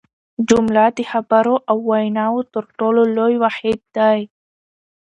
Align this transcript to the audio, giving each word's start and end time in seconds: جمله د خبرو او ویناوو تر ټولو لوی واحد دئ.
جمله 0.49 0.83
د 0.97 0.99
خبرو 1.11 1.55
او 1.69 1.77
ویناوو 1.89 2.49
تر 2.53 2.63
ټولو 2.77 3.01
لوی 3.17 3.35
واحد 3.43 3.79
دئ. 3.95 4.19